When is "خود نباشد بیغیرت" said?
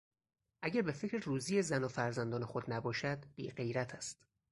2.45-3.95